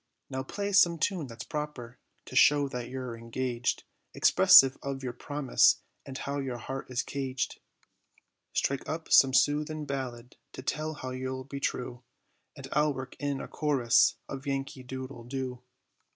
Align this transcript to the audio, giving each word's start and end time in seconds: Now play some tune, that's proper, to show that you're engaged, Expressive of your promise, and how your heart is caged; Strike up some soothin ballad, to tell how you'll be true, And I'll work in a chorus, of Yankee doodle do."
Now 0.31 0.41
play 0.41 0.71
some 0.71 0.97
tune, 0.97 1.27
that's 1.27 1.43
proper, 1.43 1.99
to 2.25 2.35
show 2.35 2.67
that 2.69 2.89
you're 2.89 3.15
engaged, 3.15 3.83
Expressive 4.15 4.75
of 4.81 5.03
your 5.03 5.13
promise, 5.13 5.83
and 6.07 6.17
how 6.17 6.39
your 6.39 6.57
heart 6.57 6.89
is 6.89 7.03
caged; 7.03 7.59
Strike 8.51 8.89
up 8.89 9.11
some 9.11 9.31
soothin 9.31 9.85
ballad, 9.85 10.37
to 10.53 10.63
tell 10.63 10.95
how 10.95 11.11
you'll 11.11 11.43
be 11.43 11.59
true, 11.59 12.01
And 12.57 12.67
I'll 12.73 12.95
work 12.95 13.15
in 13.19 13.39
a 13.39 13.47
chorus, 13.47 14.15
of 14.27 14.47
Yankee 14.47 14.81
doodle 14.81 15.23
do." 15.23 15.61